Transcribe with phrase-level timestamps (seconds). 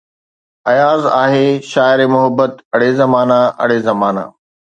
[0.71, 4.23] آياز آھي شاعرِ محبت، اڙي زمانا اڙي زمانا